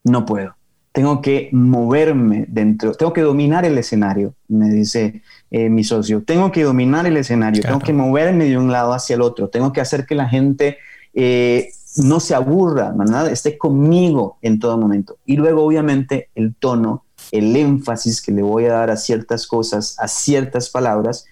[0.05, 0.55] No puedo.
[0.93, 6.23] Tengo que moverme dentro, tengo que dominar el escenario, me dice eh, mi socio.
[6.23, 9.73] Tengo que dominar el escenario, tengo que moverme de un lado hacia el otro, tengo
[9.73, 10.77] que hacer que la gente
[11.15, 13.31] eh, no se aburra, ¿verdad?
[13.31, 15.17] esté conmigo en todo momento.
[15.25, 19.97] Y luego, obviamente, el tono, el énfasis que le voy a dar a ciertas cosas,
[19.99, 21.25] a ciertas palabras.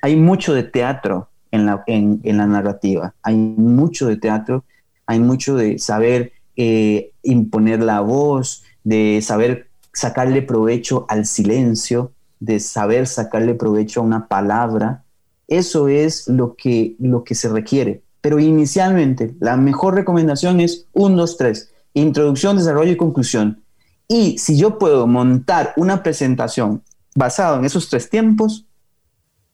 [0.00, 4.64] Hay mucho de teatro en la, en, la narrativa, hay mucho de teatro,
[5.06, 12.60] hay mucho de saber eh, imponer la voz, de saber sacarle provecho al silencio, de
[12.60, 15.04] saber sacarle provecho a una palabra.
[15.48, 18.02] Eso es lo que, lo que se requiere.
[18.20, 23.62] Pero inicialmente, la mejor recomendación es 1, 2, 3, introducción, desarrollo y conclusión.
[24.08, 26.82] Y si yo puedo montar una presentación
[27.14, 28.66] basado en esos tres tiempos,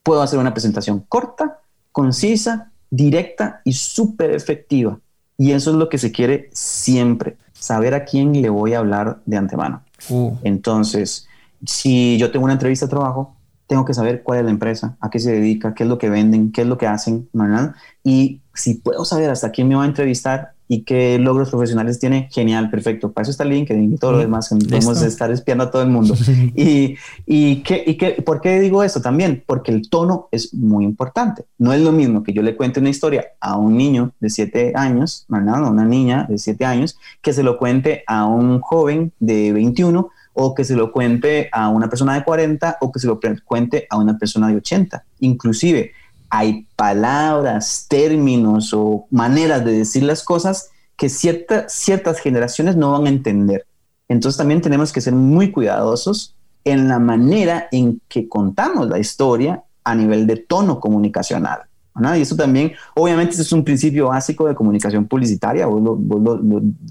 [0.04, 5.00] puedo hacer una presentación corta, concisa, directa y súper efectiva.
[5.36, 9.20] Y eso es lo que se quiere siempre, saber a quién le voy a hablar
[9.26, 9.82] de antemano.
[10.08, 10.36] Uh.
[10.44, 11.26] Entonces,
[11.66, 13.34] si yo tengo una entrevista de trabajo,
[13.66, 16.10] tengo que saber cuál es la empresa, a qué se dedica, qué es lo que
[16.10, 17.74] venden, qué es lo que hacen, ¿verdad?
[18.04, 22.28] Y si puedo saber hasta quién me va a entrevistar y qué logros profesionales tiene,
[22.32, 23.12] genial, perfecto.
[23.12, 26.14] Para eso está LinkedIn y todo lo demás, podemos estar espiando a todo el mundo.
[26.56, 29.44] y, y, qué, y qué, ¿por qué digo eso también?
[29.46, 31.44] Porque el tono es muy importante.
[31.58, 34.72] No es lo mismo que yo le cuente una historia a un niño de 7
[34.74, 35.62] años, ¿verdad?
[35.70, 40.54] una niña de 7 años, que se lo cuente a un joven de 21 o
[40.56, 43.96] que se lo cuente a una persona de 40 o que se lo cuente a
[43.96, 45.04] una persona de 80.
[45.20, 45.92] Inclusive
[46.30, 53.10] hay palabras, términos o maneras de decir las cosas que ciertas generaciones no van a
[53.10, 53.66] entender.
[54.08, 56.34] Entonces también tenemos que ser muy cuidadosos
[56.64, 61.62] en la manera en que contamos la historia a nivel de tono comunicacional.
[62.16, 66.00] Y eso también, obviamente, es un principio básico de comunicación publicitaria, vos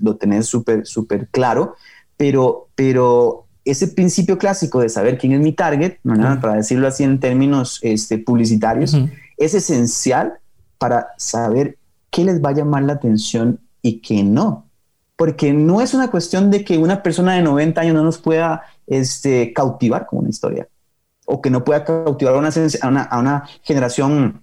[0.02, 1.76] lo, tenés súper, súper claro,
[2.15, 5.98] pero, pero ese principio clásico de saber quién es mi target,
[6.41, 8.98] para decirlo así en términos este, publicitarios,
[9.38, 10.39] es esencial
[10.78, 11.78] para saber
[12.10, 14.69] qué les va a llamar la atención y qué no.
[15.15, 18.63] Porque no es una cuestión de que una persona de 90 años no nos pueda
[18.88, 20.67] este, cautivar con una historia
[21.26, 24.41] o que no pueda cautivar a una, generación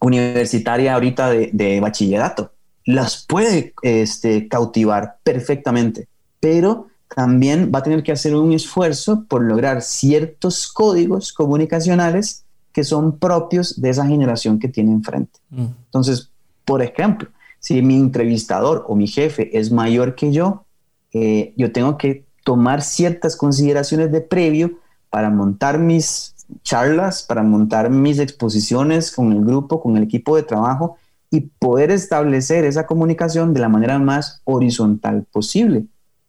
[0.00, 2.52] universitaria ahorita de, de, bachillerato.
[2.84, 9.42] Las puede este, cautivar perfectamente, pero también va a tener que hacer un esfuerzo por
[9.42, 15.38] lograr ciertos códigos comunicacionales que son propios de esa generación que tiene enfrente.
[15.50, 15.66] Mm.
[15.86, 16.30] Entonces,
[16.64, 17.28] por ejemplo,
[17.58, 20.64] si mi entrevistador o mi jefe es mayor que yo,
[21.12, 24.78] eh, yo tengo que tomar ciertas consideraciones de previo
[25.10, 30.42] para montar mis charlas, para montar mis exposiciones con el grupo, con el equipo de
[30.42, 30.96] trabajo
[31.30, 35.84] y poder establecer esa comunicación de la manera más horizontal posible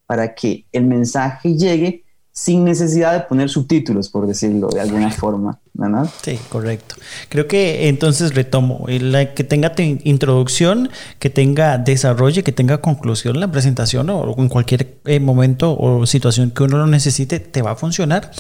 [0.06, 5.60] para que el mensaje llegue sin necesidad de poner subtítulos, por decirlo de alguna forma.
[5.74, 6.10] ¿verdad?
[6.22, 6.96] Sí, correcto.
[7.30, 10.90] Creo que entonces retomo, que tenga introducción,
[11.20, 16.52] que tenga desarrollo, que tenga conclusión la presentación o en cualquier eh, momento o situación
[16.52, 18.32] que uno lo necesite, te va a funcionar.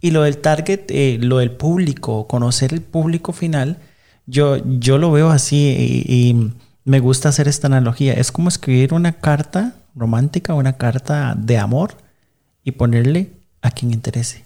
[0.00, 3.78] Y lo del target, eh, lo del público, conocer el público final,
[4.26, 6.52] yo, yo lo veo así y
[6.84, 8.14] me gusta hacer esta analogía.
[8.14, 12.07] Es como escribir una carta romántica, una carta de amor
[12.68, 13.30] y ponerle
[13.62, 14.44] a quien interese.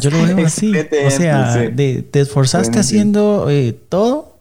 [0.00, 0.72] Yo lo veo así.
[1.06, 4.40] O sea, te esforzaste haciendo eh, todo,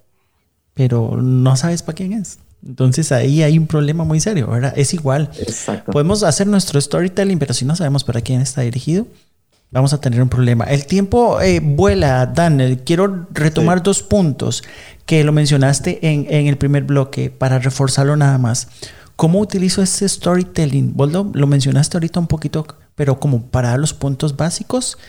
[0.73, 2.39] pero no sabes para quién es.
[2.65, 4.73] Entonces ahí hay un problema muy serio, ¿verdad?
[4.75, 5.31] Es igual.
[5.91, 9.07] Podemos hacer nuestro storytelling, pero si no sabemos para quién está dirigido,
[9.71, 10.65] vamos a tener un problema.
[10.65, 12.81] El tiempo eh, vuela, Dan.
[12.83, 14.63] Quiero retomar dos puntos
[15.05, 18.67] que lo mencionaste en, en el primer bloque para reforzarlo nada más.
[19.17, 20.95] ¿Cómo utilizo ese storytelling?
[20.95, 24.99] Vos lo, mencionaste ahorita un poquito, pero como para los puntos básicos,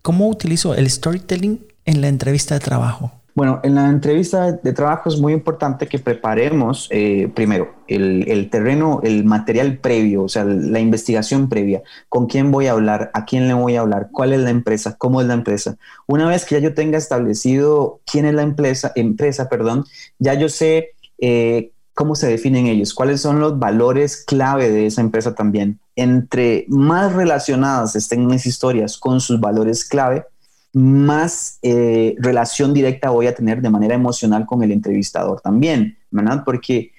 [0.00, 3.10] ¿cómo utilizo el storytelling en la entrevista de trabajo?
[3.34, 9.00] Bueno, en la entrevista de trabajo es muy importante que preparemos eh, primero el, terreno,
[9.02, 11.82] el material previo, o sea, la investigación previa.
[12.08, 13.10] ¿Con quién voy a hablar?
[13.12, 14.10] ¿A quién le voy a hablar?
[14.12, 14.96] ¿Cuál es la empresa?
[14.96, 15.76] ¿Cómo es la empresa?
[16.06, 19.84] Una vez que ya yo tenga establecido quién es la empresa, empresa perdón,
[20.20, 25.00] ya yo sé eh, cómo se definen ellos, cuáles son los valores clave de esa
[25.00, 25.80] empresa también.
[25.96, 30.24] Entre más relacionadas estén mis historias con sus valores clave,
[30.72, 36.44] más eh, relación directa voy a tener de manera emocional con el entrevistador también, ¿verdad?
[36.44, 36.92] Porque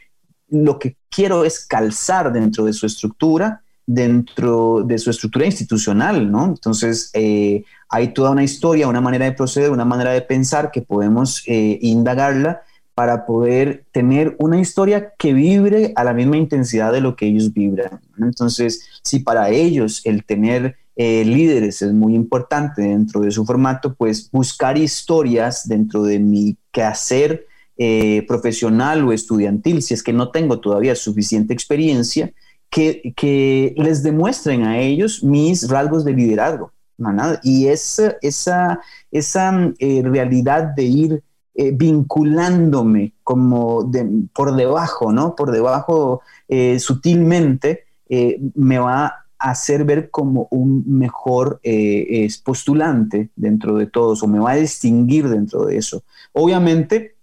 [0.49, 6.43] lo que quiero es calzar dentro de su estructura, dentro de su estructura institucional, ¿no?
[6.43, 10.81] Entonces, eh, hay toda una historia, una manera de proceder, una manera de pensar que
[10.81, 12.63] podemos eh, indagarla
[12.99, 17.53] para poder tener una historia que vibre a la misma intensidad de lo que ellos
[17.53, 18.01] vibran.
[18.17, 23.95] Entonces, si para ellos el tener eh, líderes es muy importante dentro de su formato,
[23.95, 27.47] pues buscar historias dentro de mi quehacer
[27.77, 32.33] eh, profesional o estudiantil, si es que no tengo todavía suficiente experiencia,
[32.69, 36.73] que, que les demuestren a ellos mis rasgos de liderazgo.
[37.43, 41.23] Y esa, esa, esa eh, realidad de ir
[41.61, 43.91] eh, vinculándome como
[44.33, 45.35] por debajo, ¿no?
[45.35, 51.59] Por debajo eh, sutilmente, eh, me va a hacer ver como un mejor
[52.45, 56.03] postulante dentro de todos o me va a distinguir dentro de eso.
[56.31, 57.17] Obviamente,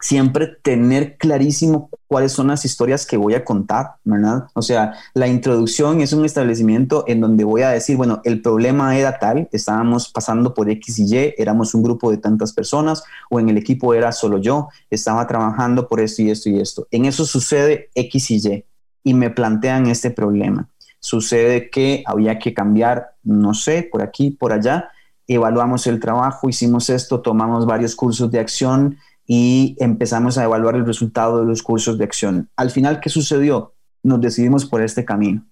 [0.00, 4.46] siempre tener clarísimo cuáles son las historias que voy a contar, ¿verdad?
[4.54, 8.96] O sea, la introducción es un establecimiento en donde voy a decir, bueno, el problema
[8.96, 13.38] era tal, estábamos pasando por X y Y, éramos un grupo de tantas personas, o
[13.38, 16.88] en el equipo era solo yo, estaba trabajando por esto y esto y esto.
[16.90, 18.64] En eso sucede X y Y,
[19.04, 20.68] y me plantean este problema.
[20.98, 24.88] Sucede que había que cambiar, no sé, por aquí, por allá,
[25.26, 30.86] evaluamos el trabajo, hicimos esto, tomamos varios cursos de acción, y empezamos a evaluar el
[30.86, 32.50] resultado de los cursos de acción.
[32.56, 33.74] Al final, ¿qué sucedió?
[34.02, 35.46] Nos decidimos por este camino.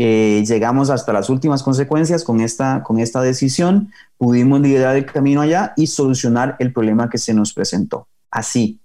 [0.00, 5.40] Eh, llegamos hasta las últimas consecuencias con esta, con esta decisión, pudimos liderar el camino
[5.40, 8.06] allá y solucionar el problema que se nos presentó.
[8.30, 8.80] Así,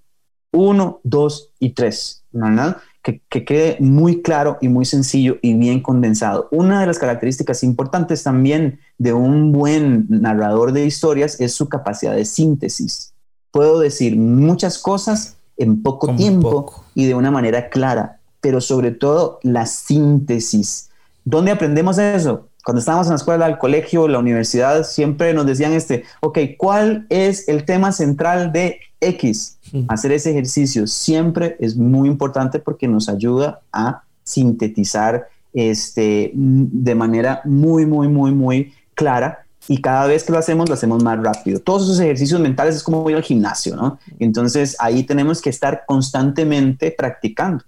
[0.51, 2.77] uno, dos y tres, ¿verdad?
[3.03, 6.47] Que, que, quede muy claro y muy sencillo y bien condensado.
[6.51, 12.15] Una de las características importantes también de un buen narrador de historias es su capacidad
[12.15, 13.12] de síntesis
[13.53, 19.39] puedo decir muchas cosas en poco tiempo y de una manera clara, pero sobre todo
[19.43, 20.89] la síntesis.
[21.23, 22.47] ¿Dónde aprendemos eso?
[22.65, 27.05] Cuando estábamos en la escuela, el colegio, la universidad, siempre nos decían este, ok, ¿cuál
[27.09, 29.59] es el tema central de X?
[29.87, 37.41] Hacer ese ejercicio siempre es muy importante porque nos ayuda a sintetizar este, de manera
[37.45, 41.59] muy, muy, muy, muy clara y cada vez que lo hacemos, lo hacemos más rápido.
[41.59, 43.99] Todos esos ejercicios mentales es como ir al gimnasio, ¿no?
[44.19, 47.63] Entonces ahí tenemos que estar constantemente practicando.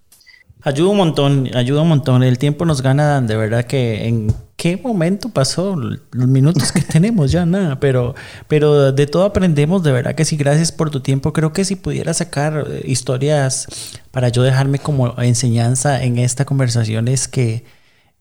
[0.61, 2.23] Ayuda un montón, ayuda un montón.
[2.23, 7.31] El tiempo nos gana, de verdad que en qué momento pasó los minutos que tenemos
[7.31, 8.15] ya nada, pero,
[8.47, 10.35] pero de todo aprendemos, de verdad que sí.
[10.37, 11.33] Gracias por tu tiempo.
[11.33, 13.67] Creo que si pudiera sacar eh, historias
[14.11, 17.63] para yo dejarme como enseñanza en esta conversación es que,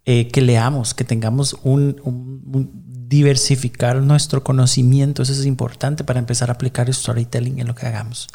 [0.05, 1.97] eh, que leamos, que tengamos un
[3.15, 5.23] diversificar nuestro conocimiento.
[5.23, 8.29] Eso es importante para empezar a aplicar storytelling en lo que hagamos.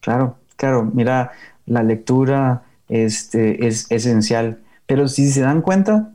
[0.00, 0.90] Claro, claro.
[0.92, 1.32] Mira,
[1.66, 4.58] la lectura este, es esencial.
[4.86, 6.12] Pero si se dan cuenta,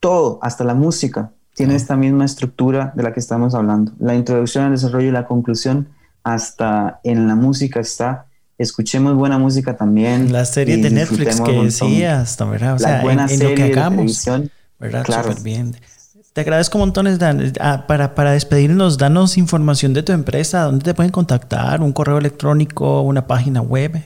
[0.00, 3.92] todo, hasta la música, tiene esta misma estructura de la que estamos hablando.
[3.98, 5.88] La introducción, el desarrollo y la conclusión,
[6.22, 8.26] hasta en la música está.
[8.58, 10.32] Escuchemos buena música también.
[10.32, 12.74] La serie de Netflix que decías, ¿verdad?
[12.74, 14.24] O sea, buena en, lo que hagamos.
[14.78, 15.04] ¿verdad?
[15.04, 15.34] Claro.
[15.42, 15.76] bien.
[16.38, 17.52] Te agradezco montones, Dan.
[17.58, 22.16] Ah, para, para despedirnos, danos información de tu empresa, dónde te pueden contactar, un correo
[22.16, 24.00] electrónico, una página web.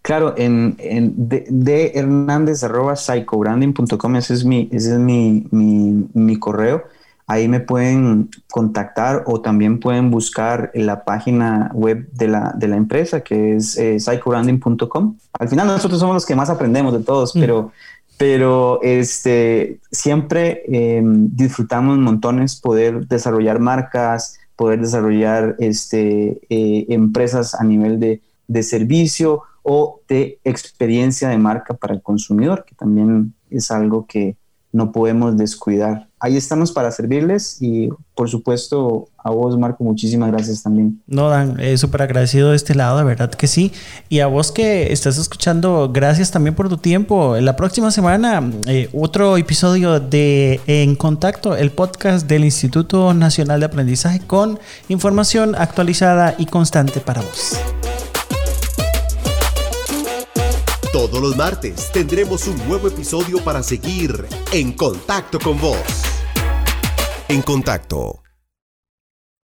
[0.00, 6.08] Claro, en, en de, de Hernández arroba psychobranding.com, ese es, mi, ese es mi, mi,
[6.14, 6.84] mi, correo.
[7.26, 12.76] Ahí me pueden contactar o también pueden buscar la página web de la, de la
[12.76, 15.18] empresa que es eh, psychobranding.com.
[15.38, 17.40] Al final nosotros somos los que más aprendemos de todos, mm.
[17.40, 17.72] pero
[18.16, 27.64] pero este, siempre em, disfrutamos montones poder desarrollar marcas, poder desarrollar este, eh, empresas a
[27.64, 33.70] nivel de, de, servicio o de experiencia de marca para el consumidor, que también es
[33.70, 34.36] algo que,
[34.74, 36.08] no podemos descuidar.
[36.24, 41.02] Ahí estamos para servirles y por supuesto a vos Marco muchísimas gracias también.
[41.06, 43.72] No Dan, eh, súper agradecido de este lado, de verdad que sí.
[44.08, 47.36] Y a vos que estás escuchando, gracias también por tu tiempo.
[47.36, 53.66] La próxima semana eh, otro episodio de En Contacto, el podcast del Instituto Nacional de
[53.66, 54.58] Aprendizaje con
[54.88, 57.58] información actualizada y constante para vos.
[60.90, 66.13] Todos los martes tendremos un nuevo episodio para seguir en contacto con vos.
[67.26, 68.23] En contacto